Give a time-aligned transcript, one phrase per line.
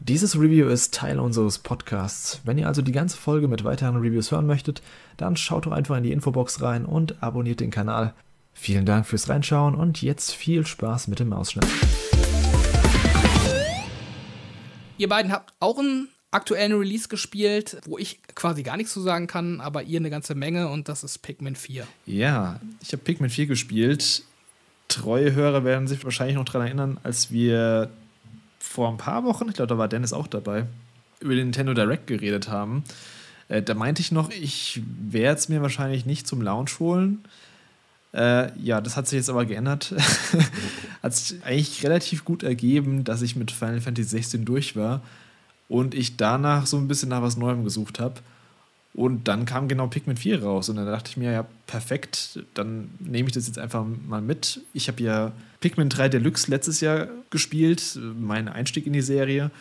[0.00, 2.40] Dieses Review ist Teil unseres Podcasts.
[2.44, 4.80] Wenn ihr also die ganze Folge mit weiteren Reviews hören möchtet,
[5.16, 8.14] dann schaut doch einfach in die Infobox rein und abonniert den Kanal.
[8.54, 11.66] Vielen Dank fürs Reinschauen und jetzt viel Spaß mit dem Ausschnitt.
[14.98, 19.26] Ihr beiden habt auch einen aktuellen Release gespielt, wo ich quasi gar nichts zu sagen
[19.26, 21.84] kann, aber ihr eine ganze Menge und das ist Pikmin 4.
[22.06, 24.22] Ja, ich habe Pikmin 4 gespielt.
[24.86, 27.90] Treue Hörer werden sich wahrscheinlich noch daran erinnern, als wir
[28.78, 30.64] vor ein paar Wochen, ich glaube, da war Dennis auch dabei,
[31.18, 32.84] über den Nintendo Direct geredet haben.
[33.48, 34.80] Äh, da meinte ich noch, ich
[35.10, 37.24] werde es mir wahrscheinlich nicht zum Launch holen.
[38.14, 39.92] Äh, ja, das hat sich jetzt aber geändert.
[41.02, 45.02] hat sich eigentlich relativ gut ergeben, dass ich mit Final Fantasy 16 durch war
[45.68, 48.14] und ich danach so ein bisschen nach was Neuem gesucht habe.
[48.98, 52.90] Und dann kam genau Pikmin 4 raus und dann dachte ich mir, ja, perfekt, dann
[52.98, 54.60] nehme ich das jetzt einfach mal mit.
[54.72, 55.30] Ich habe ja
[55.60, 59.52] Pikmin 3 Deluxe letztes Jahr gespielt, mein Einstieg in die Serie.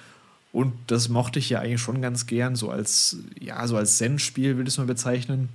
[0.51, 4.57] Und das mochte ich ja eigentlich schon ganz gern, so als, ja, so als Zen-Spiel
[4.57, 5.49] will ich es mal bezeichnen.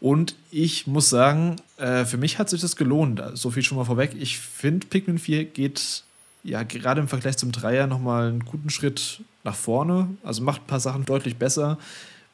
[0.00, 3.22] Und ich muss sagen, äh, für mich hat sich das gelohnt.
[3.34, 4.12] So viel schon mal vorweg.
[4.18, 6.02] Ich finde, Pikmin 4 geht
[6.44, 10.08] ja gerade im Vergleich zum Dreier nochmal einen guten Schritt nach vorne.
[10.22, 11.76] Also macht ein paar Sachen deutlich besser.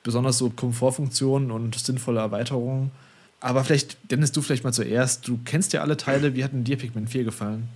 [0.04, 2.92] Besonders so Komfortfunktionen und sinnvolle Erweiterungen.
[3.40, 5.26] Aber vielleicht, Dennis, du vielleicht mal zuerst.
[5.26, 6.34] Du kennst ja alle Teile.
[6.34, 7.68] Wie hat denn dir Pikmin 4 gefallen?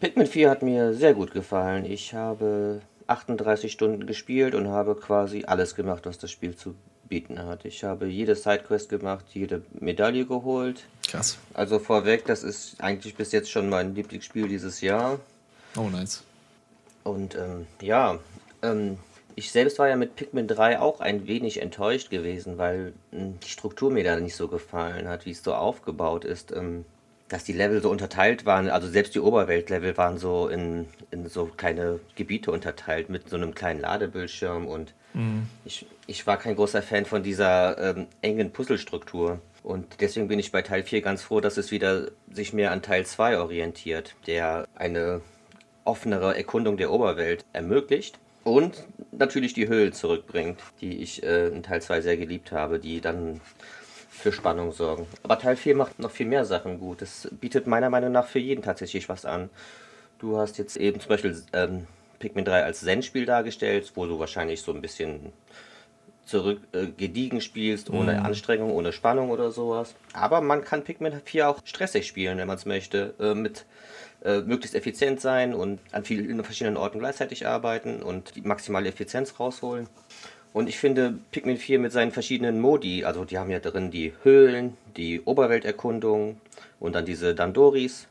[0.00, 1.84] Pikmin 4 hat mir sehr gut gefallen.
[1.84, 6.74] Ich habe 38 Stunden gespielt und habe quasi alles gemacht, was das Spiel zu
[7.08, 7.66] bieten hat.
[7.66, 10.84] Ich habe jede Sidequest gemacht, jede Medaille geholt.
[11.06, 11.36] Krass.
[11.52, 15.18] Also vorweg, das ist eigentlich bis jetzt schon mein Lieblingsspiel dieses Jahr.
[15.76, 16.22] Oh, nice.
[17.04, 18.18] Und ähm, ja,
[18.62, 18.96] ähm,
[19.36, 23.48] ich selbst war ja mit Pikmin 3 auch ein wenig enttäuscht gewesen, weil ähm, die
[23.48, 26.52] Struktur mir da nicht so gefallen hat, wie es so aufgebaut ist.
[26.52, 26.84] Ähm,
[27.32, 31.46] dass die Level so unterteilt waren, also selbst die Oberweltlevel waren so in, in so
[31.46, 35.46] kleine Gebiete unterteilt mit so einem kleinen Ladebildschirm und mhm.
[35.64, 39.40] ich, ich war kein großer Fan von dieser ähm, engen Puzzlestruktur.
[39.62, 42.82] Und deswegen bin ich bei Teil 4 ganz froh, dass es wieder sich mehr an
[42.82, 45.22] Teil 2 orientiert, der eine
[45.84, 51.82] offenere Erkundung der Oberwelt ermöglicht und natürlich die Höhlen zurückbringt, die ich äh, in Teil
[51.82, 53.40] 2 sehr geliebt habe, die dann
[54.10, 55.06] für Spannung sorgen.
[55.22, 57.02] Aber Teil 4 macht noch viel mehr Sachen gut.
[57.02, 59.50] Es bietet meiner Meinung nach für jeden tatsächlich was an.
[60.18, 61.86] Du hast jetzt eben zum Beispiel ähm,
[62.18, 65.32] Pikmin 3 als Zen-Spiel dargestellt, wo du wahrscheinlich so ein bisschen
[66.24, 68.26] zurück äh, gediegen spielst, ohne mhm.
[68.26, 69.94] Anstrengung, ohne Spannung oder sowas.
[70.12, 73.66] Aber man kann Pikmin 4 auch stressig spielen, wenn man es möchte, äh, mit
[74.24, 79.38] äh, möglichst effizient sein und an vielen verschiedenen Orten gleichzeitig arbeiten und die maximale Effizienz
[79.40, 79.88] rausholen.
[80.52, 84.12] Und ich finde Pikmin 4 mit seinen verschiedenen Modi, also die haben ja drin die
[84.22, 86.40] Höhlen, die Oberwelterkundung
[86.78, 88.06] und dann diese Dandoris.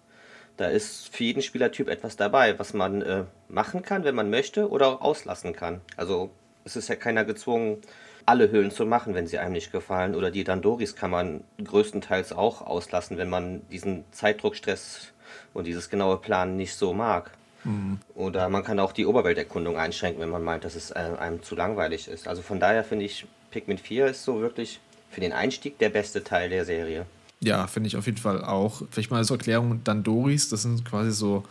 [0.57, 4.69] Da ist für jeden Spielertyp etwas dabei, was man äh, machen kann, wenn man möchte,
[4.69, 5.81] oder auch auslassen kann.
[5.97, 6.31] Also
[6.65, 7.77] es ist ja keiner gezwungen,
[8.25, 10.15] alle Höhlen zu machen, wenn sie einem nicht gefallen.
[10.15, 15.11] Oder die Dandoris kann man größtenteils auch auslassen, wenn man diesen Zeitdruckstress
[15.53, 17.31] und dieses genaue Planen nicht so mag.
[17.63, 17.99] Mhm.
[18.15, 21.55] Oder man kann auch die Oberwelterkundung einschränken, wenn man meint, dass es äh, einem zu
[21.55, 22.27] langweilig ist.
[22.27, 24.79] Also von daher finde ich, Pikmin 4 ist so wirklich
[25.09, 27.05] für den Einstieg der beste Teil der Serie.
[27.41, 28.83] Ja, finde ich auf jeden Fall auch.
[28.91, 31.43] Vielleicht mal als Erklärung, Dandoris, das sind quasi so,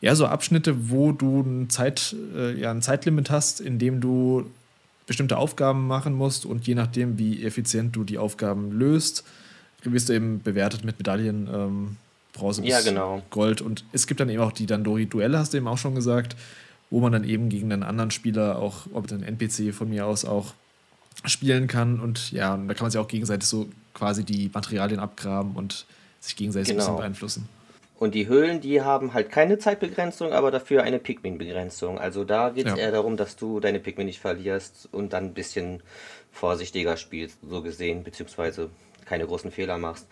[0.00, 4.50] ja, so Abschnitte, wo du ein, Zeit, äh, ja, ein Zeitlimit hast, in dem du
[5.06, 9.24] bestimmte Aufgaben machen musst und je nachdem, wie effizient du die Aufgaben löst,
[9.82, 11.48] wirst du eben bewertet mit Medaillen.
[11.52, 11.96] Ähm,
[12.32, 13.22] Bronze ja, genau.
[13.30, 13.60] Gold.
[13.60, 16.36] Und es gibt dann eben auch die Dandori-Duelle, hast du eben auch schon gesagt,
[16.90, 20.24] wo man dann eben gegen einen anderen Spieler, auch ob ein NPC von mir aus
[20.24, 20.54] auch
[21.24, 22.00] spielen kann.
[22.00, 25.86] Und ja, da kann man sich auch gegenseitig so quasi die Materialien abgraben und
[26.20, 26.76] sich gegenseitig genau.
[26.76, 27.02] ein bisschen genau.
[27.02, 27.48] beeinflussen.
[27.98, 31.98] Und die Höhlen, die haben halt keine Zeitbegrenzung, aber dafür eine Pikmin-Begrenzung.
[31.98, 32.78] Also da geht es ja.
[32.78, 35.82] eher darum, dass du deine Pikmin nicht verlierst und dann ein bisschen
[36.30, 38.70] vorsichtiger spielst, so gesehen, beziehungsweise
[39.04, 40.06] keine großen Fehler machst.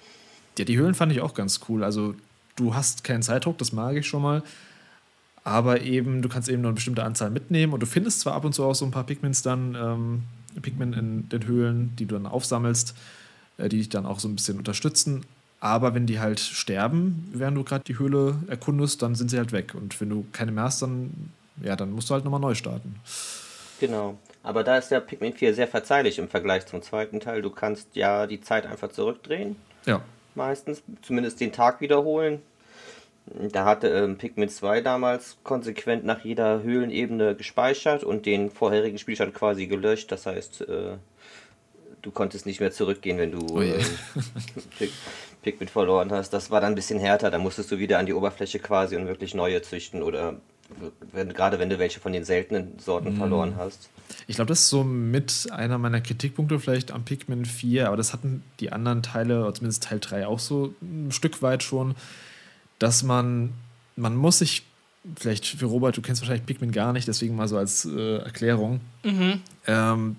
[0.58, 1.84] Ja, die Höhlen fand ich auch ganz cool.
[1.84, 2.16] Also
[2.56, 4.42] du hast keinen Zeitdruck, das mag ich schon mal.
[5.44, 8.44] Aber eben, du kannst eben nur eine bestimmte Anzahl mitnehmen und du findest zwar ab
[8.44, 10.22] und zu auch so ein paar Pigments dann, ähm,
[10.60, 12.96] Pigment in den Höhlen, die du dann aufsammelst,
[13.58, 15.24] äh, die dich dann auch so ein bisschen unterstützen.
[15.66, 19.52] Aber wenn die halt sterben, während du gerade die Höhle erkundest, dann sind sie halt
[19.52, 19.74] weg.
[19.74, 21.30] Und wenn du keine mehr hast, dann,
[21.62, 22.96] ja, dann musst du halt nochmal neu starten.
[23.80, 24.16] Genau.
[24.42, 27.42] Aber da ist der Pikmin 4 sehr verzeihlich im Vergleich zum zweiten Teil.
[27.42, 29.56] Du kannst ja die Zeit einfach zurückdrehen.
[29.86, 30.02] Ja
[30.36, 32.42] meistens, zumindest den Tag wiederholen.
[33.50, 39.34] Da hatte ähm, Pikmin 2 damals konsequent nach jeder Höhlenebene gespeichert und den vorherigen Spielstand
[39.34, 40.12] quasi gelöscht.
[40.12, 40.96] Das heißt, äh,
[42.02, 43.78] du konntest nicht mehr zurückgehen, wenn du oh yeah.
[43.78, 44.88] äh,
[45.46, 46.30] Pikmin verloren hast.
[46.30, 47.30] Das war dann ein bisschen härter.
[47.30, 50.34] Da musstest du wieder an die Oberfläche quasi und wirklich neue züchten oder
[51.12, 53.16] wenn, gerade wenn du welche von den seltenen Sorten mhm.
[53.16, 53.88] verloren hast.
[54.26, 58.12] Ich glaube, das ist so mit einer meiner Kritikpunkte vielleicht am Pikmin 4, aber das
[58.12, 61.94] hatten die anderen Teile, oder zumindest Teil 3 auch so ein Stück weit schon,
[62.80, 63.52] dass man,
[63.94, 64.64] man muss sich,
[65.16, 68.80] vielleicht für Robert, du kennst wahrscheinlich Pikmin gar nicht, deswegen mal so als äh, Erklärung.
[69.04, 69.40] Mhm.
[69.68, 70.16] Ähm,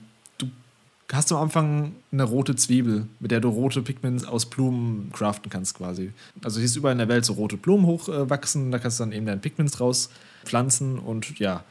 [1.08, 5.50] du hast am Anfang eine rote Zwiebel, mit der du rote Pikmins aus Blumen craften
[5.50, 6.12] kannst quasi.
[6.44, 9.26] Also siehst überall in der Welt so rote Blumen hochwachsen, da kannst du dann eben
[9.26, 10.10] deine Pikmins raus
[10.44, 11.64] pflanzen und ja,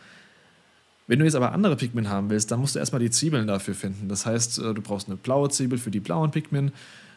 [1.06, 3.74] wenn du jetzt aber andere Pikmin haben willst, dann musst du erstmal die Zwiebeln dafür
[3.74, 4.08] finden.
[4.08, 6.72] Das heißt, äh, du brauchst eine blaue Zwiebel für die blauen Pikmin,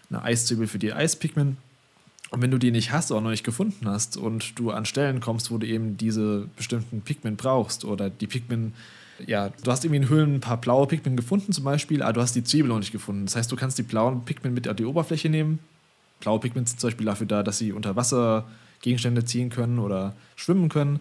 [0.09, 1.57] eine Eiszwiebel für die Eispigmen.
[2.29, 5.19] Und wenn du die nicht hast oder noch nicht gefunden hast und du an Stellen
[5.19, 8.73] kommst, wo du eben diese bestimmten Pikmin brauchst oder die Pikmin,
[9.25, 12.21] ja, du hast irgendwie in Höhlen ein paar blaue Pikmin gefunden zum Beispiel, aber du
[12.21, 13.25] hast die Zwiebel noch nicht gefunden.
[13.25, 15.59] Das heißt, du kannst die blauen Pikmin mit an die Oberfläche nehmen.
[16.19, 18.47] Blaue Pikmin sind zum Beispiel dafür da, dass sie unter Wasser
[18.81, 20.99] Gegenstände ziehen können oder schwimmen können.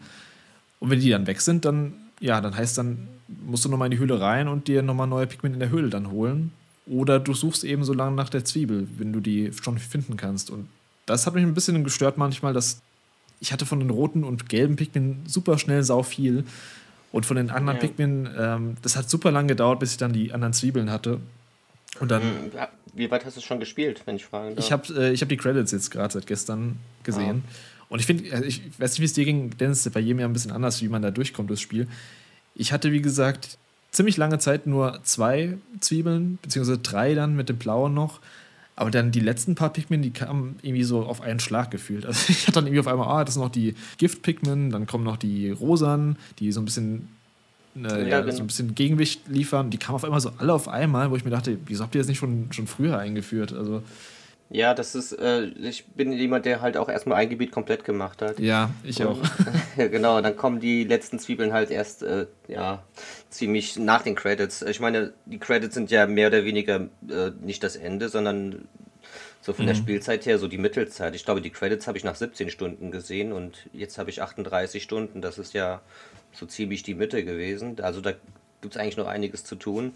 [0.81, 3.09] Und wenn die dann weg sind, dann ja, dann heißt dann,
[3.47, 5.91] musst du nochmal in die Höhle rein und dir nochmal neue Pigment in der Höhle
[5.91, 6.53] dann holen.
[6.87, 10.51] Oder du suchst eben so lange nach der Zwiebel, wenn du die schon finden kannst.
[10.51, 10.69] Und
[11.07, 12.81] das hat mich ein bisschen gestört manchmal, dass
[13.41, 16.45] ich hatte von den roten und gelben Pigment super schnell sau viel.
[17.11, 17.87] Und von den anderen ja.
[17.87, 21.21] Pigment, ähm, das hat super lang gedauert, bis ich dann die anderen Zwiebeln hatte.
[22.01, 22.23] Und dann.
[22.23, 22.51] Hm,
[22.95, 24.65] wie weit hast du schon gespielt, wenn ich fragen darf?
[24.65, 27.45] Ich habe äh, hab die Credits jetzt gerade seit gestern gesehen.
[27.47, 27.53] Ah.
[27.91, 30.27] Und ich finde, also ich weiß nicht, wie es dir ging, Dennis, bei jedem ja
[30.27, 31.89] ein bisschen anders, wie man da durchkommt, das Spiel.
[32.55, 33.57] Ich hatte, wie gesagt,
[33.91, 38.21] ziemlich lange Zeit nur zwei Zwiebeln, beziehungsweise drei dann mit dem blauen noch.
[38.79, 42.07] Aber dann die letzten paar Pikmin, die kamen irgendwie so auf einen Schlag gefühlt.
[42.07, 45.03] Also ich hatte dann irgendwie auf einmal, ah, das sind noch die Gift-Pikmin, dann kommen
[45.03, 47.09] noch die Rosan, die so ein bisschen,
[47.75, 48.33] äh, ja, genau.
[48.33, 49.71] so ein bisschen Gegengewicht liefern.
[49.71, 52.01] Die kamen auf einmal so alle auf einmal, wo ich mir dachte, wieso habt ihr
[52.01, 53.53] das nicht schon, schon früher eingeführt?
[53.53, 53.83] Also
[54.51, 58.23] ja, das ist, äh, ich bin jemand, der halt auch erstmal ein Gebiet komplett gemacht
[58.23, 58.39] hat.
[58.39, 59.19] Ja, ich auch.
[59.77, 62.83] genau, dann kommen die letzten Zwiebeln halt erst, äh, ja,
[63.29, 64.63] ziemlich nach den Credits.
[64.63, 68.67] Ich meine, die Credits sind ja mehr oder weniger äh, nicht das Ende, sondern
[69.43, 69.69] so von mhm.
[69.69, 71.15] der Spielzeit her so die Mittelzeit.
[71.15, 74.83] Ich glaube, die Credits habe ich nach 17 Stunden gesehen und jetzt habe ich 38
[74.83, 75.21] Stunden.
[75.21, 75.83] Das ist ja
[76.33, 77.79] so ziemlich die Mitte gewesen.
[77.81, 78.13] Also da
[78.63, 79.93] gibt es eigentlich noch einiges zu tun.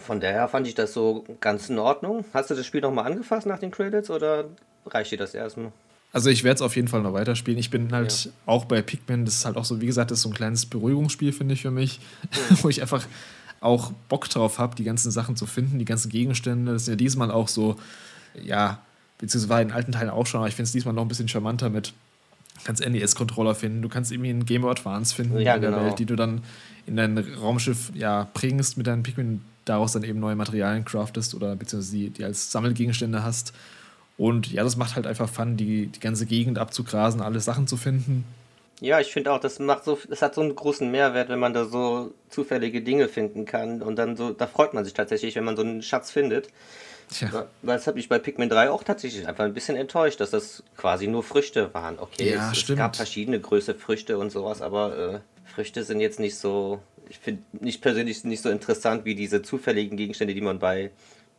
[0.00, 2.24] Von daher fand ich das so ganz in Ordnung.
[2.32, 4.46] Hast du das Spiel nochmal angefasst nach den Credits oder
[4.86, 5.72] reicht dir das erstmal?
[6.12, 7.58] Also ich werde es auf jeden Fall noch weiterspielen.
[7.58, 8.30] Ich bin halt ja.
[8.46, 10.66] auch bei Pikmin, das ist halt auch so, wie gesagt, das ist so ein kleines
[10.66, 12.56] Beruhigungsspiel, finde ich, für mich, mhm.
[12.62, 13.06] wo ich einfach
[13.60, 16.72] auch Bock drauf habe, die ganzen Sachen zu finden, die ganzen Gegenstände.
[16.72, 17.76] Das ist ja diesmal auch so,
[18.42, 18.80] ja,
[19.18, 21.28] beziehungsweise war in alten Teilen auch schon, aber ich finde es diesmal noch ein bisschen
[21.28, 21.92] charmanter mit.
[22.64, 25.84] Kannst NES-Controller finden, du kannst irgendwie einen Game Boy Advance finden ja, in der genau.
[25.84, 26.42] Welt, die du dann
[26.86, 31.56] in dein Raumschiff ja, bringst mit deinen Pikmin daraus dann eben neue Materialien craftest oder
[31.56, 33.52] beziehungsweise die, die als Sammelgegenstände hast.
[34.18, 37.76] Und ja, das macht halt einfach Fun, die, die ganze Gegend abzugrasen, alle Sachen zu
[37.76, 38.24] finden.
[38.80, 41.52] Ja, ich finde auch, das macht so, das hat so einen großen Mehrwert, wenn man
[41.52, 43.82] da so zufällige Dinge finden kann.
[43.82, 46.48] Und dann so, da freut man sich tatsächlich, wenn man so einen Schatz findet.
[47.12, 47.46] Tja.
[47.62, 51.06] Das habe ich bei Pikmin 3 auch tatsächlich einfach ein bisschen enttäuscht, dass das quasi
[51.06, 51.98] nur Früchte waren.
[51.98, 55.20] Okay, ja, es, es, gab verschiedene Größe Früchte und sowas, aber äh,
[55.52, 56.80] Früchte sind jetzt nicht so
[57.10, 60.90] ich finde nicht persönlich nicht so interessant wie diese zufälligen Gegenstände, die man bei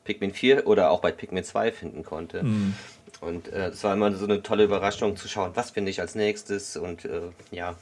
[0.04, 2.44] Pikmin 4 oder auch bei Pikmin 2 finden konnte.
[2.44, 2.74] Mhm.
[3.22, 6.14] Und äh, es war immer so eine tolle Überraschung zu schauen, was finde ich als
[6.14, 7.22] nächstes und äh,
[7.52, 7.76] ja.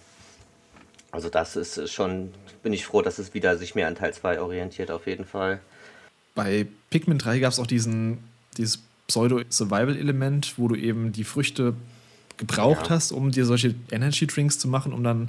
[1.12, 2.32] Also das ist schon,
[2.62, 5.60] bin ich froh, dass es wieder sich mehr an Teil 2 orientiert, auf jeden Fall.
[6.40, 8.20] Bei Pikmin 3 gab es auch diesen,
[8.56, 11.74] dieses Pseudo-Survival-Element, wo du eben die Früchte
[12.38, 12.92] gebraucht ja.
[12.92, 15.28] hast, um dir solche Energy Drinks zu machen, um dann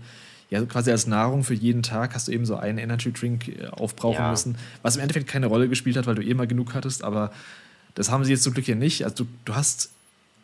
[0.51, 3.67] ja, quasi als Nahrung für jeden Tag hast du eben so einen Energy Drink äh,
[3.67, 4.31] aufbrauchen ja.
[4.31, 7.33] müssen, was im Endeffekt keine Rolle gespielt hat, weil du eh mal genug hattest, aber
[7.97, 9.03] das haben sie jetzt zum Glück ja nicht.
[9.03, 9.91] Also du, du hast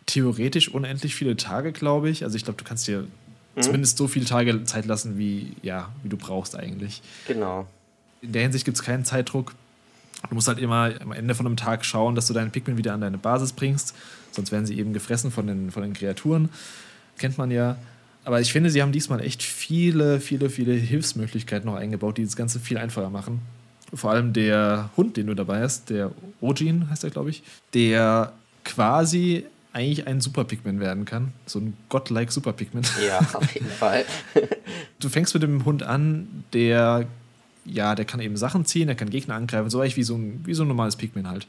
[0.07, 2.25] theoretisch unendlich viele Tage, glaube ich.
[2.25, 3.07] Also ich glaube, du kannst dir
[3.55, 3.63] mhm.
[3.63, 7.03] zumindest so viele Tage Zeit lassen, wie, ja, wie du brauchst eigentlich.
[7.29, 7.69] Genau.
[8.21, 9.55] In der Hinsicht gibt es keinen Zeitdruck.
[10.29, 12.95] Du musst halt immer am Ende von einem Tag schauen, dass du deinen Pikmin wieder
[12.95, 13.95] an deine Basis bringst.
[14.33, 16.49] Sonst werden sie eben gefressen von den, von den Kreaturen.
[17.19, 17.77] Kennt man ja.
[18.25, 22.37] Aber ich finde, sie haben diesmal echt viele, viele, viele Hilfsmöglichkeiten noch eingebaut, die das
[22.37, 23.41] Ganze viel einfacher machen.
[23.95, 28.33] Vor allem der Hund, den du dabei hast, der Ojin heißt er, glaube ich, der
[28.65, 31.33] quasi eigentlich ein Super Pikmin werden kann.
[31.45, 32.83] So ein godlike Super Pikmin.
[33.07, 34.05] Ja, auf jeden Fall.
[34.99, 37.07] du fängst mit dem Hund an, der,
[37.67, 40.55] ja, der kann eben Sachen ziehen, der kann Gegner angreifen, so wie so ein, wie
[40.55, 41.47] so ein normales Pikmin halt.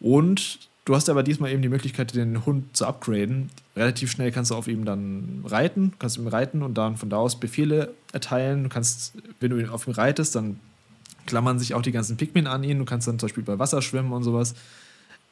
[0.00, 3.50] Und Du hast aber diesmal eben die Möglichkeit, den Hund zu upgraden.
[3.76, 7.18] Relativ schnell kannst du auf ihm dann reiten, kannst ihm reiten und dann von da
[7.18, 8.62] aus Befehle erteilen.
[8.62, 10.58] Du kannst, wenn du auf ihm reitest, dann
[11.26, 12.78] klammern sich auch die ganzen Pikmin an ihn.
[12.78, 14.54] Du kannst dann zum Beispiel bei Wasser schwimmen und sowas.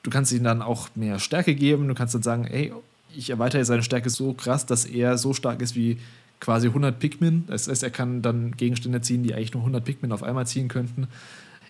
[0.02, 1.88] Du kannst ihm dann auch mehr Stärke geben.
[1.88, 2.74] Du kannst dann sagen, ey,
[3.16, 5.96] ich erweitere seine Stärke so krass, dass er so stark ist wie
[6.40, 7.44] quasi 100 Pikmin.
[7.46, 10.68] Das heißt, er kann dann Gegenstände ziehen, die eigentlich nur 100 Pikmin auf einmal ziehen
[10.68, 11.08] könnten.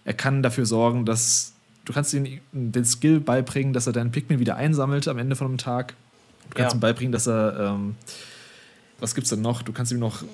[0.05, 1.53] Er kann dafür sorgen, dass
[1.85, 5.47] du kannst ihm den Skill beibringen, dass er deinen Pikmin wieder einsammelt am Ende von
[5.49, 5.95] einem Tag.
[6.51, 6.79] Du kannst Ja.
[6.79, 7.95] ihm beibringen, dass er ähm,
[8.99, 9.63] was gibt's denn noch?
[9.63, 10.25] Du kannst ihm noch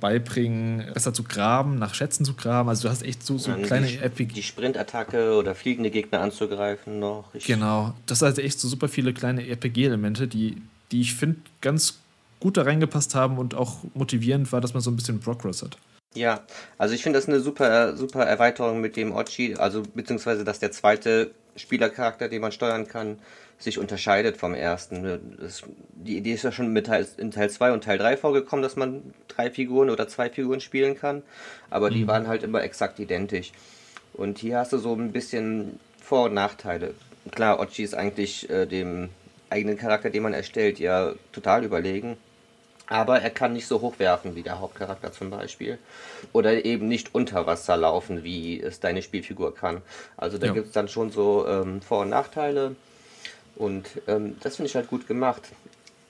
[0.00, 2.68] beibringen, besser zu graben, nach Schätzen zu graben.
[2.68, 6.20] Also du hast echt so, so Dann kleine die, Epic die Sprintattacke oder fliegende Gegner
[6.20, 7.34] anzugreifen noch.
[7.34, 7.94] Ich, Genau.
[8.06, 10.60] Das sind also echt so super viele kleine RPG-Elemente, die,
[10.90, 11.98] die ich finde ganz
[12.42, 15.78] gut da reingepasst haben und auch motivierend war, dass man so ein bisschen Progress hat.
[16.14, 16.40] Ja,
[16.76, 20.72] also ich finde das eine super, super Erweiterung mit dem Ochi, also beziehungsweise dass der
[20.72, 23.18] zweite Spielercharakter, den man steuern kann,
[23.58, 25.20] sich unterscheidet vom ersten.
[25.40, 25.62] Das,
[25.94, 28.76] die Idee ist ja schon mit Teil, in Teil 2 und Teil 3 vorgekommen, dass
[28.76, 31.22] man drei Figuren oder zwei Figuren spielen kann,
[31.70, 33.52] aber die waren halt immer exakt identisch.
[34.14, 36.94] Und hier hast du so ein bisschen Vor- und Nachteile.
[37.30, 39.10] Klar, Ochi ist eigentlich äh, dem
[39.48, 42.16] eigenen Charakter, den man erstellt, ja total überlegen.
[42.92, 45.78] Aber er kann nicht so hoch werfen wie der Hauptcharakter zum Beispiel.
[46.32, 49.82] Oder eben nicht unter Wasser laufen, wie es deine Spielfigur kann.
[50.16, 50.52] Also da Ja.
[50.52, 52.76] gibt es dann schon so ähm, Vor- und Nachteile.
[53.56, 55.42] Und ähm, das finde ich halt gut gemacht.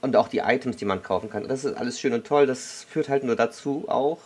[0.01, 1.47] Und auch die Items, die man kaufen kann.
[1.47, 2.47] Das ist alles schön und toll.
[2.47, 4.19] Das führt halt nur dazu auch,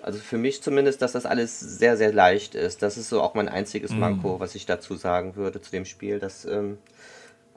[0.00, 2.80] also für mich zumindest, dass das alles sehr, sehr leicht ist.
[2.82, 6.18] Das ist so auch mein einziges Manko, was ich dazu sagen würde zu dem Spiel.
[6.20, 6.78] Dass, ähm,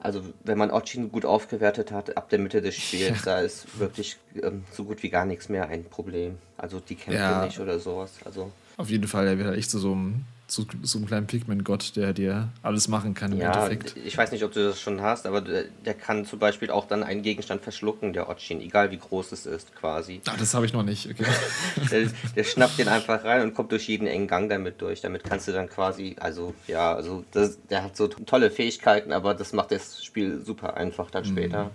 [0.02, 4.16] also wenn man Ochin gut aufgewertet hat, ab der Mitte des Spiels, da ist wirklich
[4.42, 6.38] ähm, so gut wie gar nichts mehr ein Problem.
[6.56, 7.44] Also die Kämpfe Ja.
[7.44, 8.12] nicht oder sowas.
[8.24, 11.26] Also Auf jeden Fall, er wird halt echt zu so einem, zu, so einem kleinen
[11.26, 13.96] Pigment-Gott, der dir alles machen kann im ja, Endeffekt.
[13.96, 16.86] ich weiß nicht, ob du das schon hast, aber der, der kann zum Beispiel auch
[16.86, 20.20] dann einen Gegenstand verschlucken, der Ochin, egal wie groß es ist quasi.
[20.26, 21.24] Ah, das habe ich noch nicht, okay.
[21.90, 25.00] Der, der schnappt den einfach rein und kommt durch jeden engen Gang damit durch.
[25.00, 29.34] Damit kannst du dann quasi, also ja, also das, der hat so tolle Fähigkeiten, aber
[29.34, 31.70] das macht das Spiel super einfach dann später.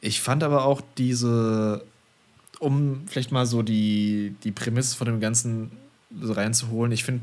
[0.00, 1.84] Ich fand aber auch diese,
[2.58, 5.72] um vielleicht mal so die, die Prämisse von dem Ganzen
[6.20, 7.22] so reinzuholen, ich finde,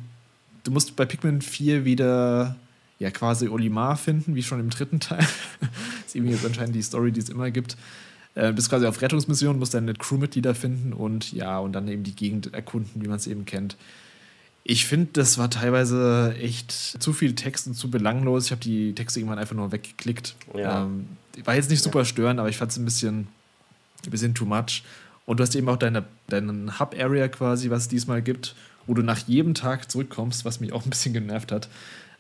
[0.63, 2.55] du musst bei Pikmin 4 wieder
[2.99, 5.27] ja quasi Olimar finden, wie schon im dritten Teil.
[5.59, 5.69] das
[6.07, 7.75] ist irgendwie jetzt anscheinend die Story, die es immer gibt.
[8.35, 12.15] Äh, bist quasi auf Rettungsmission, musst deine Crewmitglieder finden und ja, und dann eben die
[12.15, 13.75] Gegend erkunden, wie man es eben kennt.
[14.63, 18.45] Ich finde, das war teilweise echt zu viel Text und zu belanglos.
[18.45, 20.35] Ich habe die Texte irgendwann einfach nur weggeklickt.
[20.55, 20.83] Ja.
[20.83, 21.07] Ähm,
[21.43, 23.27] war jetzt nicht super störend, aber ich fand es ein bisschen,
[24.05, 24.83] ein bisschen too much.
[25.25, 28.55] Und du hast eben auch deine, deinen Hub-Area quasi, was es diesmal gibt,
[28.91, 31.69] wo du nach jedem Tag zurückkommst, was mich auch ein bisschen genervt hat,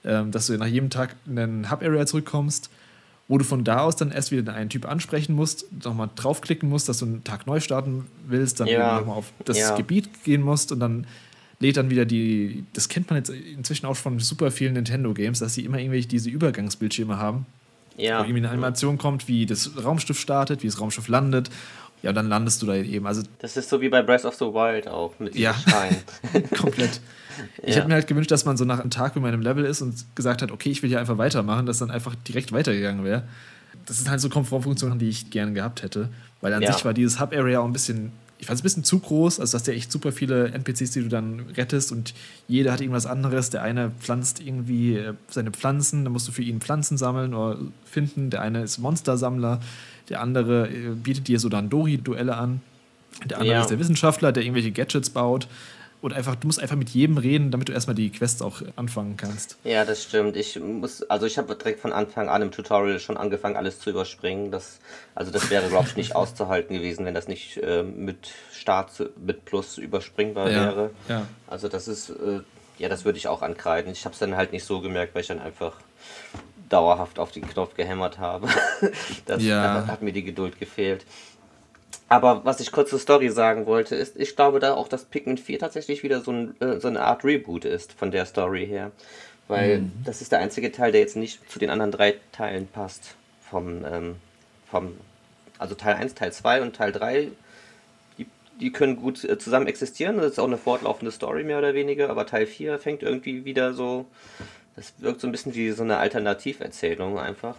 [0.05, 2.69] ähm, dass du nach jedem Tag in deinen Hub-Area zurückkommst,
[3.27, 6.87] wo du von da aus dann erst wieder einen Typ ansprechen musst, nochmal draufklicken musst,
[6.87, 8.99] dass du einen Tag neu starten willst, dann Ja.
[8.99, 9.75] nochmal auf das Ja.
[9.75, 11.05] Gebiet gehen musst und dann
[11.59, 15.53] lädt dann wieder die, das kennt man jetzt inzwischen auch von super vielen Nintendo-Games, dass
[15.55, 17.45] sie immer irgendwelche diese Übergangsbildschirme haben,
[17.97, 21.49] wo Ja, irgendwie eine Animation kommt, wie das Raumschiff startet, wie das Raumschiff landet.
[22.03, 23.05] Ja, dann landest du da eben.
[23.05, 25.53] Also das ist so wie bei Breath of the Wild auch mit diesem Ja.
[25.53, 25.95] Stein.
[26.59, 26.99] komplett.
[27.61, 27.75] Ich Ja.
[27.75, 29.93] hätte mir halt gewünscht, dass man so nach einem Tag, man im Level ist und
[30.15, 33.23] gesagt hat, okay, ich will hier einfach weitermachen, dass dann einfach direkt weitergegangen wäre.
[33.85, 36.09] Das sind halt so Komfortfunktionen, die ich gerne gehabt hätte.
[36.41, 36.73] Weil an Ja.
[36.73, 38.11] sich war dieses Hub-Area auch ein bisschen,
[38.41, 39.39] ich fand es ein bisschen zu groß.
[39.39, 42.13] Also, du hast ja echt super viele NPCs, die du dann rettest und
[42.47, 43.51] jeder hat irgendwas anderes.
[43.51, 47.57] Der eine pflanzt irgendwie äh, seine Pflanzen, dann musst du für ihn Pflanzen sammeln oder
[47.85, 48.31] finden.
[48.31, 49.61] Der eine ist Monstersammler,
[50.09, 52.61] der andere äh, bietet dir so dann Dori-Duelle an.
[53.25, 53.61] Der andere Ja.
[53.61, 55.47] ist der Wissenschaftler, der irgendwelche Gadgets baut.
[56.01, 59.17] Und einfach, du musst einfach mit jedem reden, damit du erstmal die Quests auch anfangen
[59.17, 59.57] kannst.
[59.63, 60.35] Ja, das stimmt.
[60.35, 63.91] Ich muss, also ich habe direkt von Anfang an im Tutorial schon angefangen, alles zu
[63.91, 64.49] überspringen.
[64.49, 64.79] Das,
[65.13, 68.91] also das wäre, glaube ich, nicht auszuhalten gewesen, wenn das nicht äh, mit Start
[69.23, 70.89] mit Plus überspringbar wäre.
[71.07, 71.27] ja.
[71.47, 72.39] Also das ist, äh,
[72.79, 73.91] ja, das würde ich auch ankreiden.
[73.91, 75.73] Ich habe es dann halt nicht so gemerkt, weil ich dann einfach
[76.67, 78.47] dauerhaft auf den Knopf gehämmert habe.
[79.25, 79.81] das Ja.
[79.81, 81.05] da hat mir die Geduld gefehlt.
[82.09, 85.37] Aber was ich kurz zur Story sagen wollte, ist, ich glaube da auch, dass Pikmin
[85.37, 88.91] 4 tatsächlich wieder so, ein, äh, so eine Art Reboot ist von der Story her.
[89.47, 93.15] Weil das ist der einzige Teil, der jetzt nicht zu den anderen drei Teilen passt.
[93.49, 94.15] Vom, ähm,
[94.69, 94.93] vom,
[95.57, 97.27] also Teil 1, Teil 2 und Teil 3,
[98.17, 98.27] die,
[98.61, 100.17] die können gut äh, zusammen existieren.
[100.17, 102.09] Das ist auch eine fortlaufende Story mehr oder weniger.
[102.09, 104.05] Aber Teil 4 fängt irgendwie wieder so,
[104.77, 107.55] das wirkt so ein bisschen wie so eine Alternativerzählung einfach.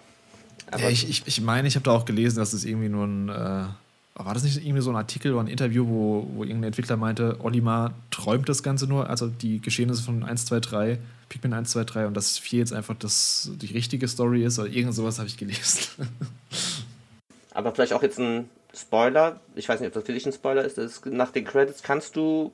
[0.71, 3.07] Aber ja ich ich, ich meine, ich habe da auch gelesen, dass es irgendwie nur
[3.07, 3.29] ein.
[3.29, 3.65] Äh,
[4.15, 7.39] war das nicht irgendwie so ein Artikel oder ein Interview, wo, wo irgendein Entwickler meinte,
[7.41, 11.85] Olimar träumt das Ganze nur, also die Geschehnisse von 1, 2, 3, Pikmin 1, 2,
[11.85, 15.29] 3 und dass 4 jetzt einfach das, die richtige Story ist oder irgend sowas habe
[15.29, 16.09] ich gelesen.
[17.55, 19.41] Aber vielleicht auch jetzt ein Spoiler.
[19.55, 20.79] Ich weiß nicht, ob das für dich ein Spoiler ist.
[20.79, 22.53] Das ist nach den Credits kannst du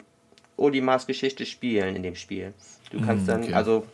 [0.57, 2.53] Olimars Geschichte spielen in dem Spiel.
[2.91, 3.55] Du kannst Mm, dann, okay.
[3.55, 3.87] also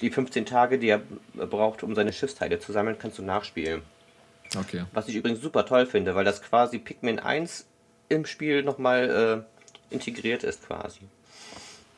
[0.00, 1.02] die 15 Tage, die er
[1.34, 3.82] braucht, um seine Schiffsteile zu sammeln, kannst du nachspielen.
[4.56, 4.84] Okay.
[4.92, 7.66] Was ich übrigens super toll finde, weil das quasi Pikmin 1
[8.08, 9.44] im Spiel nochmal
[9.90, 11.00] äh, integriert ist quasi.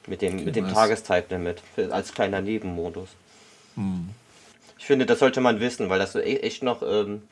[0.06, 3.08] Mit dem, okay, mit dem Tageszeitlimit als kleiner Nebenmodus.
[3.76, 4.10] Hm.
[4.78, 7.22] Ich finde, das sollte man wissen, weil das so e-, echt noch, ähm,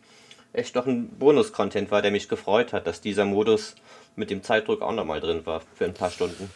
[0.53, 3.75] echt noch ein Bonus-Content war, der mich gefreut hat, dass dieser Modus
[4.17, 6.51] mit dem Zeitdruck auch nochmal drin war für ein paar Stunden.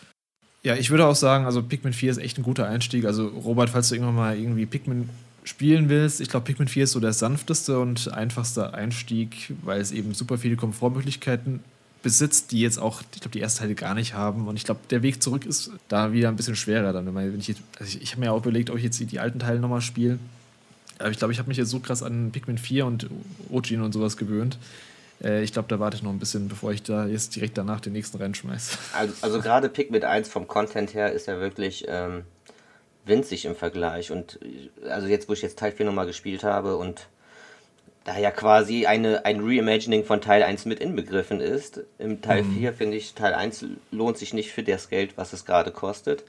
[0.63, 3.05] Ja, ich würde auch sagen, also Pikmin 4 ist echt ein guter Einstieg.
[3.05, 5.09] Also Robert, falls du irgendwann mal irgendwie Pikmin
[5.47, 9.93] spielen willst, ich glaube Pikmin 4 ist so der sanfteste und einfachste Einstieg, weil es
[9.93, 11.61] eben super viele Komfortmöglichkeiten
[12.03, 14.47] besitzt, die jetzt auch, ich glaube, die ersten Teile gar nicht haben.
[14.49, 17.13] Und ich glaube, der Weg zurück ist da wieder ein bisschen schwerer dann.
[17.15, 19.59] Wenn ich, also ich, ich habe mir auch überlegt, ob ich jetzt die alten Teile
[19.61, 20.19] nochmal spiele.
[20.99, 23.09] Aber ich glaube, ich habe mich jetzt so krass an Pikmin 4 und
[23.51, 24.59] Ojin und sowas gewöhnt.
[25.23, 27.81] Äh, ich glaube, da warte ich noch ein bisschen, bevor ich da jetzt direkt danach
[27.81, 28.79] den nächsten reinschmeiße.
[28.93, 32.23] Also, also gerade Pikmin 1 vom Content her ist ja wirklich ähm,
[33.07, 34.11] winzig im Vergleich.
[34.11, 37.09] Und äh, also jetzt, wo ich jetzt Teil 4 nochmal gespielt habe und
[38.05, 41.81] da ja quasi eine, ein Reimagining von Teil 1 mit inbegriffen ist.
[41.99, 42.59] Im Teil mhm.
[42.59, 46.25] 4 finde ich, Teil 1 lohnt sich nicht für das Geld, was es gerade kostet.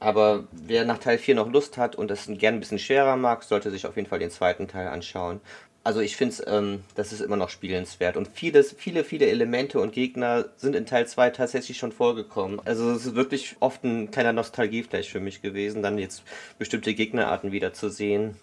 [0.00, 3.42] Aber wer nach Teil 4 noch Lust hat und es gerne ein bisschen schwerer mag,
[3.42, 5.40] sollte sich auf jeden Fall den zweiten Teil anschauen.
[5.84, 8.16] Also ich finde, ähm, das ist immer noch spielenswert.
[8.16, 12.58] Und vieles, viele, viele Elemente und Gegner sind in Teil 2 tatsächlich schon vorgekommen.
[12.64, 16.22] Also es ist wirklich oft ein kleiner Nostalgieflash für mich gewesen, dann jetzt
[16.58, 18.34] bestimmte Gegnerarten wieder zu sehen.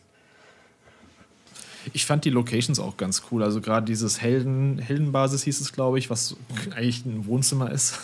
[1.93, 3.41] Ich fand die Locations auch ganz cool.
[3.41, 6.35] Also gerade dieses Helden, Heldenbasis hieß es, glaube ich, was
[6.75, 7.99] eigentlich ein Wohnzimmer ist.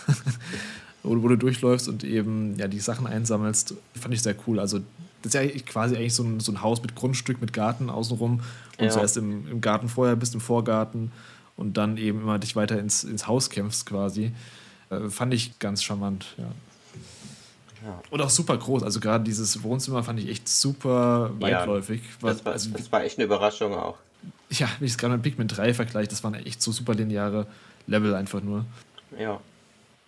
[1.03, 4.59] wo, wo, du durchläufst und eben ja, die Sachen einsammelst, fand ich sehr cool.
[4.59, 4.79] Also
[5.21, 8.41] das ist ja quasi eigentlich so ein, so ein Haus mit Grundstück, mit Garten außenrum.
[8.77, 8.91] Und ja.
[8.91, 11.11] zuerst im, im Garten vorher bist, im Vorgarten
[11.55, 14.31] und dann eben immer dich weiter ins, ins Haus kämpfst quasi.
[14.89, 16.43] Äh, fand ich ganz charmant, ja.
[17.85, 18.01] ja.
[18.11, 18.83] Und auch super groß.
[18.83, 22.01] Also gerade dieses Wohnzimmer fand ich echt super weitläufig.
[22.21, 23.97] Ja, das, war, also, das war echt eine Überraschung auch.
[24.49, 27.47] Ja, wenn ich es gerade mit Pikmin 3 vergleiche, das waren echt so super lineare
[27.87, 28.65] Level einfach nur.
[29.17, 29.39] Ja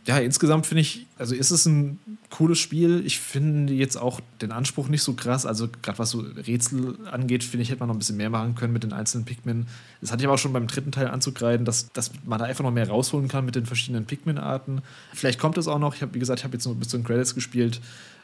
[0.06, 3.04] ja, insgesamt finde ich, also ist es ein cooles Spiel.
[3.06, 5.46] Ich finde jetzt auch den Anspruch nicht so krass.
[5.46, 8.56] Also, gerade was so Rätsel angeht, finde ich, hätte man noch ein bisschen mehr machen
[8.56, 9.68] können mit den einzelnen Pikmin.
[10.02, 12.64] Das hatte ich aber auch schon beim dritten Teil anzugreifen, dass, dass man da einfach
[12.64, 14.82] noch mehr rausholen kann mit den verschiedenen Pikmin-Arten.
[15.14, 15.96] Vielleicht kommt es auch noch.
[15.96, 17.82] Ich habe, wie gesagt, ich habe jetzt nur bis zu den Credits gespielt.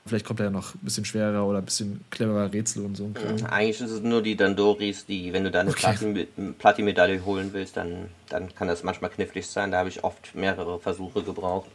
[0.07, 3.07] Vielleicht kommt er ja noch ein bisschen schwerer oder ein bisschen cleverer Rätsel und so.
[3.07, 6.27] Mhm, eigentlich ist es nur die Dandoris, die, wenn du da eine okay.
[6.59, 9.71] Platin-Medaille holen willst, dann, dann kann das manchmal knifflig sein.
[9.71, 11.71] Da habe ich oft mehrere Versuche gebraucht,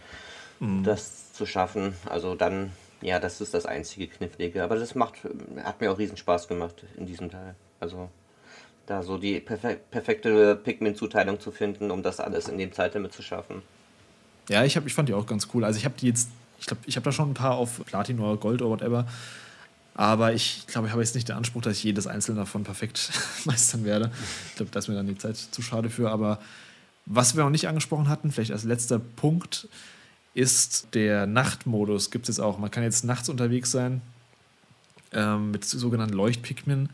[0.61, 0.85] mhm.
[0.85, 1.95] das zu schaffen.
[2.07, 4.63] Also dann, ja, das ist das einzige Knifflige.
[4.63, 5.15] Aber das macht,
[5.65, 7.57] hat mir auch riesen Spaß gemacht in diesem Teil.
[7.81, 8.11] Also
[8.87, 13.63] da so die perfekte Pikmin-Zuteilung zu finden, um das alles in dem Zeitlimit zu schaffen.
[14.49, 15.65] Ja, ich, hab, ich fand die auch ganz cool.
[15.65, 16.29] Also ich habe die jetzt
[16.61, 19.07] ich glaube, ich habe da schon ein paar auf Platin oder Gold oder whatever.
[19.95, 23.11] Aber ich glaube, ich habe jetzt nicht den Anspruch, dass ich jedes einzelne davon perfekt
[23.45, 24.11] meistern werde.
[24.51, 26.11] Ich glaube, da ist mir dann die Zeit zu schade für.
[26.11, 26.39] Aber
[27.07, 29.69] was wir noch nicht angesprochen hatten, vielleicht als letzter Punkt,
[30.33, 32.11] ist der Nachtmodus.
[32.11, 32.59] Gibt es jetzt auch.
[32.59, 34.01] Man kann jetzt nachts unterwegs sein
[35.13, 36.91] ähm, mit sogenannten Leuchtpigmen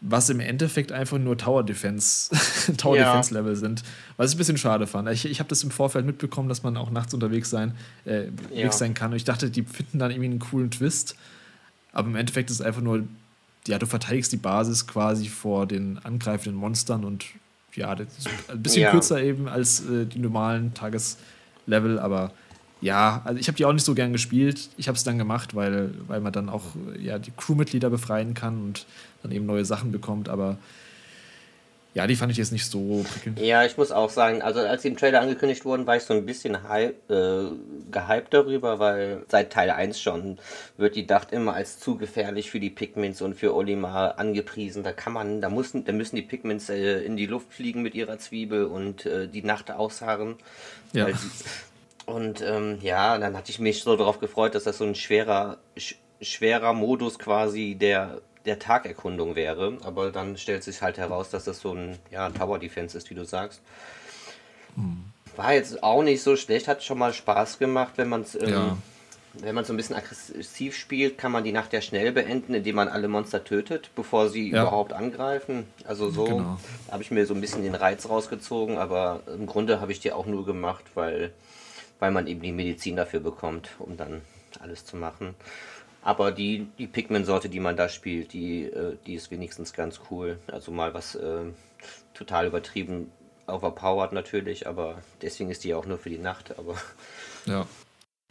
[0.00, 2.30] was im Endeffekt einfach nur Tower Defense,
[2.76, 3.06] Tower ja.
[3.06, 3.82] Defense Level sind.
[4.16, 5.08] Was ich ein bisschen schade fand.
[5.08, 8.70] Ich, ich habe das im Vorfeld mitbekommen, dass man auch nachts unterwegs sein, äh, ja.
[8.70, 9.12] sein kann.
[9.12, 11.16] Und ich dachte, die finden dann irgendwie einen coolen Twist.
[11.92, 13.04] Aber im Endeffekt ist es einfach nur,
[13.66, 17.24] ja, du verteidigst die Basis quasi vor den angreifenden Monstern und
[17.74, 18.90] ja, das ist ein bisschen ja.
[18.90, 22.32] kürzer eben als äh, die normalen Tageslevel, aber
[22.84, 24.68] ja, also ich habe die auch nicht so gern gespielt.
[24.76, 26.64] Ich habe es dann gemacht, weil, weil man dann auch
[27.00, 28.84] ja, die Crewmitglieder befreien kann und
[29.22, 30.28] dann eben neue Sachen bekommt.
[30.28, 30.58] Aber
[31.94, 33.40] ja, die fand ich jetzt nicht so prickelnd.
[33.40, 36.12] Ja, ich muss auch sagen, also als die im Trailer angekündigt wurden, war ich so
[36.12, 37.46] ein bisschen hype, äh,
[37.90, 40.36] gehypt darüber, weil seit Teil 1 schon
[40.76, 44.82] wird die Dacht immer als zu gefährlich für die Pigments und für Olimar angepriesen.
[44.82, 47.94] Da kann man, da müssen, da müssen die Pigments äh, in die Luft fliegen mit
[47.94, 50.34] ihrer Zwiebel und äh, die Nacht ausharren.
[50.92, 51.06] Ja.
[51.06, 51.14] Weil,
[52.06, 55.58] und ähm, ja, dann hatte ich mich so darauf gefreut, dass das so ein schwerer,
[55.76, 59.78] sch schwerer Modus quasi der, der Tagerkundung wäre.
[59.84, 63.14] Aber dann stellt sich halt heraus, dass das so ein ja, Tower Defense ist, wie
[63.14, 63.60] du sagst.
[64.76, 65.04] Hm.
[65.36, 68.34] War jetzt auch nicht so schlecht, hat schon mal Spaß gemacht, wenn man es.
[68.34, 68.76] Ähm, ja.
[69.36, 72.76] Wenn man so ein bisschen aggressiv spielt, kann man die Nacht ja schnell beenden, indem
[72.76, 74.62] man alle Monster tötet, bevor sie ja.
[74.62, 75.66] überhaupt angreifen.
[75.84, 76.60] Also so genau.
[76.88, 80.12] habe ich mir so ein bisschen den Reiz rausgezogen, aber im Grunde habe ich die
[80.12, 81.32] auch nur gemacht, weil
[82.04, 84.20] weil man eben die Medizin dafür bekommt, um dann
[84.60, 85.34] alles zu machen.
[86.02, 90.38] Aber die, die Pikmin-Sorte, die man da spielt, die, äh, die ist wenigstens ganz cool.
[90.52, 91.44] Also mal was äh,
[92.12, 93.10] total übertrieben,
[93.46, 96.58] overpowered natürlich, aber deswegen ist die auch nur für die Nacht.
[96.58, 96.74] Aber
[97.46, 97.66] ja.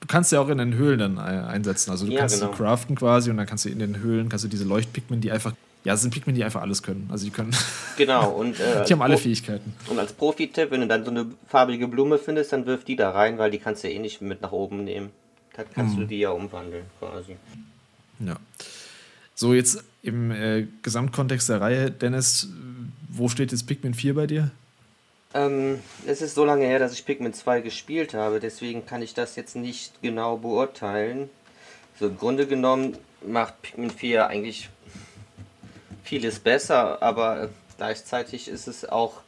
[0.01, 1.89] Du kannst ja auch in den Höhlen dann einsetzen.
[1.89, 2.51] Also du ja, kannst genau.
[2.51, 5.31] sie craften quasi und dann kannst du in den Höhlen, kannst du diese Leuchtpigmen, die
[5.31, 5.53] einfach
[5.83, 7.09] Ja, es sind Pikmin, die einfach alles können.
[7.11, 7.55] Also die können.
[7.95, 8.59] Genau, und.
[8.59, 9.75] Äh, die haben alle Fähigkeiten.
[9.87, 13.11] Und als Profi-Tipp, wenn du dann so eine farbige Blume findest, dann wirf die da
[13.11, 15.11] rein, weil die kannst du eh nicht mit nach oben nehmen.
[15.55, 16.01] Dann kannst mhm.
[16.01, 17.35] du die ja umwandeln, quasi.
[18.19, 18.37] Ja.
[19.35, 22.49] So, jetzt im äh, Gesamtkontext der Reihe, Dennis,
[23.09, 24.51] wo steht jetzt Pikmin 4 bei dir?
[25.35, 29.13] Ähm, es ist so lange her, dass ich Pikmin 2 gespielt habe, deswegen kann ich
[29.13, 31.29] das jetzt nicht genau beurteilen.
[31.99, 34.69] So im Grunde genommen macht Pikmin 4 eigentlich
[36.03, 39.21] vieles besser, aber gleichzeitig ist es auch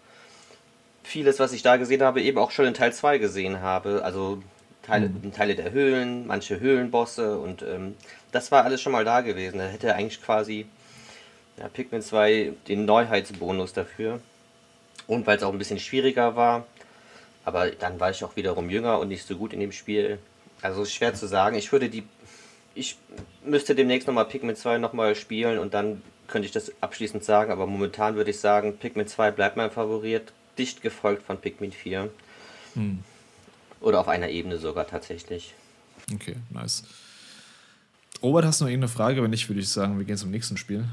[1.03, 4.03] vieles, was ich da gesehen habe, eben auch schon in Teil 2 gesehen habe.
[4.03, 4.41] Also
[4.81, 5.33] Teile, mhm.
[5.33, 7.95] Teile der Höhlen, manche Höhlenbosse und ähm,
[8.31, 9.57] das war alles schon mal da gewesen.
[9.57, 10.67] Da hätte eigentlich quasi
[11.57, 14.19] ja, Pikmin 2 den Neuheitsbonus dafür.
[15.07, 16.65] Und weil es auch ein bisschen schwieriger war.
[17.45, 20.19] Aber dann war ich auch wiederum jünger und nicht so gut in dem Spiel.
[20.61, 21.55] Also schwer zu sagen.
[21.55, 22.03] Ich würde die.
[22.73, 22.97] Ich
[23.43, 27.51] müsste demnächst nochmal Pikmin 2 nochmal spielen und dann könnte ich das abschließend sagen.
[27.51, 30.33] Aber momentan würde ich sagen, Pikmin 2 bleibt mein Favorit.
[30.57, 32.09] Dicht gefolgt von Pikmin 4.
[32.75, 32.99] Hm.
[33.81, 35.53] Oder auf einer Ebene sogar tatsächlich.
[36.13, 36.83] Okay, nice.
[38.21, 39.21] Robert, hast du noch irgendeine Frage?
[39.21, 40.85] Wenn nicht, würde ich sagen, wir gehen zum nächsten Spiel.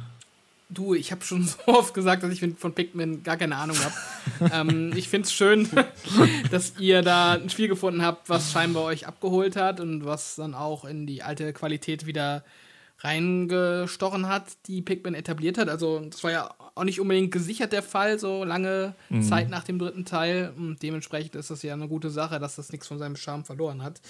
[0.68, 4.52] Du, ich habe schon so oft gesagt, dass ich von Pikmin gar keine Ahnung habe.
[4.52, 5.68] ähm, ich finde es schön,
[6.50, 10.54] dass ihr da ein Spiel gefunden habt, was scheinbar euch abgeholt hat und was dann
[10.54, 12.42] auch in die alte Qualität wieder
[13.02, 15.68] reingestochen hat, die Pikmin etabliert hat.
[15.68, 19.22] Also das war ja auch nicht unbedingt gesichert der Fall, so lange mhm.
[19.22, 20.52] Zeit nach dem dritten Teil.
[20.56, 23.82] Und dementsprechend ist das ja eine gute Sache, dass das nichts von seinem Charme verloren
[23.82, 24.00] hat.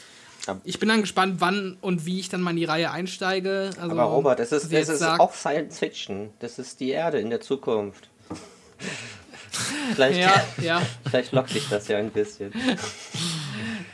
[0.64, 3.70] Ich bin dann gespannt, wann und wie ich dann mal in die Reihe einsteige.
[3.78, 6.30] Also, aber Robert, das ist, das ist sagt, auch Science Fiction.
[6.40, 8.08] Das ist die Erde in der Zukunft.
[9.94, 10.82] vielleicht, ja, ja.
[11.08, 12.52] vielleicht lockt sich das ja ein bisschen.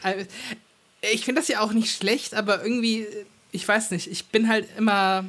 [0.03, 0.25] Äh,
[1.13, 3.07] ich finde das ja auch nicht schlecht, aber irgendwie,
[3.53, 5.25] ich weiß nicht, ich bin halt immer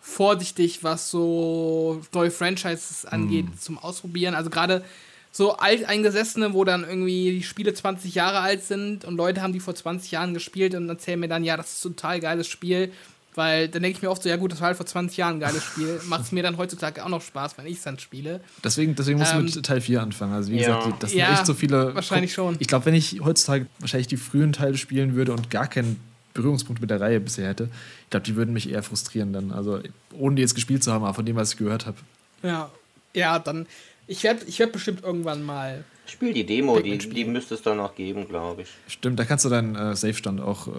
[0.00, 3.58] vorsichtig, was so neue Franchises angeht, mm.
[3.58, 4.34] zum Ausprobieren.
[4.34, 4.84] Also gerade
[5.30, 9.60] so alteingesessene, wo dann irgendwie die Spiele 20 Jahre alt sind und Leute haben die
[9.60, 12.92] vor 20 Jahren gespielt und erzählen mir dann, ja, das ist ein total geiles Spiel.
[13.34, 15.36] Weil dann denke ich mir oft so, ja gut, das war halt vor 20 Jahren
[15.36, 16.00] ein geiles Spiel.
[16.08, 18.40] Macht es mir dann heutzutage auch noch Spaß, wenn ich es dann spiele.
[18.64, 20.32] Deswegen, deswegen musst ähm, du mit Teil 4 anfangen.
[20.32, 20.76] Also wie ja.
[20.76, 21.94] gesagt, das sind ja, echt so viele.
[21.94, 22.56] Wahrscheinlich schon.
[22.58, 26.00] Ich glaube, wenn ich heutzutage wahrscheinlich die frühen Teile spielen würde und gar keinen
[26.38, 27.68] Berührungspunkt mit der Reihe bisher hätte,
[28.04, 29.52] ich glaube, die würden mich eher frustrieren dann.
[29.52, 29.80] Also
[30.16, 31.98] ohne die jetzt gespielt zu haben, aber von dem, was ich gehört habe.
[32.42, 32.70] Ja,
[33.14, 33.66] ja, dann
[34.06, 35.84] ich werde ich werd bestimmt irgendwann mal.
[36.06, 38.68] Spiel die Demo, die, die müsste es dann noch geben, glaube ich.
[38.86, 40.70] Stimmt, da kannst du deinen äh, Safe-Stand auch äh,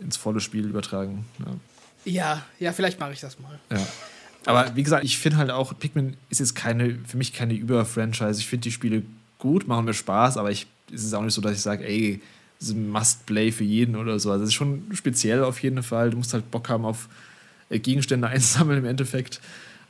[0.00, 1.24] ins volle Spiel übertragen.
[1.38, 3.58] Ja, ja, ja vielleicht mache ich das mal.
[3.72, 3.84] Ja.
[4.46, 8.40] Aber wie gesagt, ich finde halt auch, Pikmin ist jetzt keine, für mich keine Über-Franchise.
[8.40, 9.02] Ich finde die Spiele
[9.38, 12.20] gut, machen mir Spaß, aber ich, es ist auch nicht so, dass ich sage, ey,
[12.60, 14.30] Must-Play für jeden oder so.
[14.30, 16.10] Also es ist schon speziell auf jeden Fall.
[16.10, 17.08] Du musst halt Bock haben auf
[17.70, 19.40] äh, Gegenstände einsammeln im Endeffekt.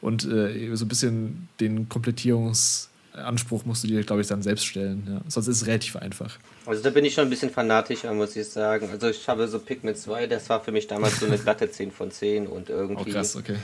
[0.00, 5.04] Und äh, so ein bisschen den Komplettierungsanspruch musst du dir, glaube ich, dann selbst stellen.
[5.08, 5.20] Ja.
[5.28, 6.38] Sonst ist es relativ einfach.
[6.66, 8.88] Also da bin ich schon ein bisschen fanatischer, muss ich sagen.
[8.90, 11.90] Also ich habe so Pikmin 2, das war für mich damals so eine glatte 10
[11.90, 13.10] von 10 und irgendwie.
[13.10, 13.56] Oh krass, okay.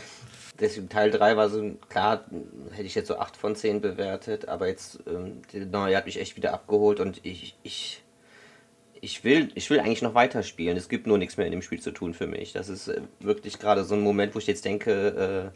[0.61, 2.25] Deswegen Teil 3 war so, klar,
[2.71, 6.21] hätte ich jetzt so 8 von 10 bewertet, aber jetzt, ähm, der neue hat mich
[6.21, 8.04] echt wieder abgeholt und ich, ich,
[9.05, 10.77] ich will, ich will eigentlich noch weiterspielen.
[10.79, 12.55] Es gibt nur nichts mehr in dem Spiel zu tun für mich.
[12.55, 15.53] Das ist äh, wirklich gerade so ein Moment, wo ich jetzt denke,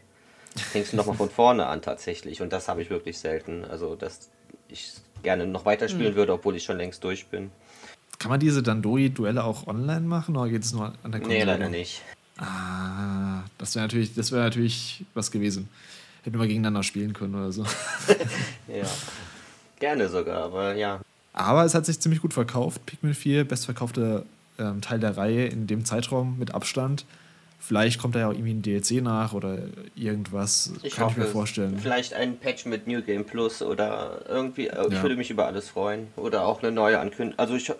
[0.54, 2.42] äh, fängst du nochmal von vorne an tatsächlich.
[2.42, 3.64] Und das habe ich wirklich selten.
[3.64, 4.28] Also, dass
[4.68, 6.16] ich gerne noch weiterspielen mhm.
[6.16, 7.50] würde, obwohl ich schon längst durch bin.
[8.18, 11.38] Kann man diese Dandori-Duelle auch online machen oder geht es nur an der Konsole?
[11.38, 12.02] Nee, leider nicht.
[12.36, 15.70] Ah, das wäre natürlich, wär natürlich was gewesen.
[16.22, 17.64] Hätten wir gegeneinander spielen können oder so.
[18.68, 18.86] ja,
[19.78, 21.00] gerne sogar, aber ja.
[21.32, 22.84] Aber es hat sich ziemlich gut verkauft.
[22.86, 24.24] Pikmin 4, bestverkaufter
[24.58, 27.04] ähm, Teil der Reihe in dem Zeitraum mit Abstand.
[27.60, 29.58] Vielleicht kommt da ja auch irgendwie ein DLC nach oder
[29.96, 30.72] irgendwas.
[30.82, 31.78] Ich kann ich mir vorstellen.
[31.80, 34.68] Vielleicht ein Patch mit New Game Plus oder irgendwie.
[34.68, 35.02] Äh, ich ja.
[35.02, 36.06] würde mich über alles freuen.
[36.16, 37.38] Oder auch eine neue Ankündigung.
[37.38, 37.74] Also,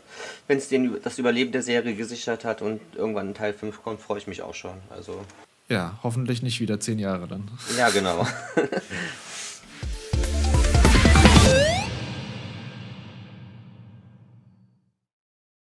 [0.48, 0.68] wenn es
[1.02, 4.42] das Überleben der Serie gesichert hat und irgendwann ein Teil 5 kommt, freue ich mich
[4.42, 4.74] auch schon.
[4.90, 5.24] Also.
[5.68, 7.48] Ja, hoffentlich nicht wieder zehn Jahre dann.
[7.76, 8.26] Ja, genau.